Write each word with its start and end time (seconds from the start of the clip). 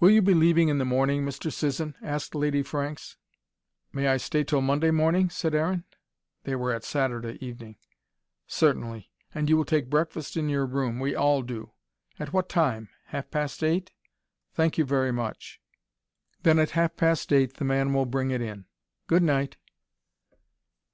"Will 0.00 0.08
you 0.08 0.22
be 0.22 0.32
leaving 0.32 0.70
in 0.70 0.78
the 0.78 0.84
morning, 0.86 1.26
Mr. 1.26 1.52
Sisson?" 1.52 1.94
asked 2.00 2.34
Lady 2.34 2.62
Franks. 2.62 3.18
"May 3.92 4.08
I 4.08 4.16
stay 4.16 4.44
till 4.44 4.62
Monday 4.62 4.90
morning?" 4.90 5.28
said 5.28 5.54
Aaron. 5.54 5.84
They 6.44 6.56
were 6.56 6.72
at 6.72 6.84
Saturday 6.84 7.36
evening. 7.46 7.76
"Certainly. 8.46 9.10
And 9.34 9.50
you 9.50 9.58
will 9.58 9.66
take 9.66 9.90
breakfast 9.90 10.38
in 10.38 10.48
your 10.48 10.64
room: 10.64 10.98
we 11.00 11.14
all 11.14 11.42
do. 11.42 11.72
At 12.18 12.32
what 12.32 12.48
time? 12.48 12.88
Half 13.08 13.30
past 13.30 13.62
eight?" 13.62 13.92
"Thank 14.54 14.78
you 14.78 14.86
very 14.86 15.12
much." 15.12 15.60
"Then 16.44 16.58
at 16.58 16.70
half 16.70 16.96
past 16.96 17.30
eight 17.30 17.56
the 17.58 17.64
man 17.66 17.92
will 17.92 18.06
bring 18.06 18.30
it 18.30 18.40
in. 18.40 18.64
Goodnight." 19.06 19.58